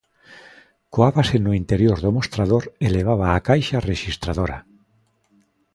[0.95, 4.57] Coábase no interior do mostrador e levaba a caixa rexistradora.